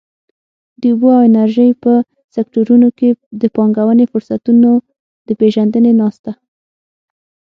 د 0.81 0.83
اوبو 0.91 1.07
او 1.17 1.21
انرژۍ 1.29 1.69
په 1.83 1.93
سکټورونو 2.35 2.87
کې 2.97 3.09
د 3.41 3.43
پانګونې 3.55 4.05
فرصتونو 4.11 4.71
د 5.27 5.29
پېژندنې 5.39 5.91
ناسته. 6.01 6.31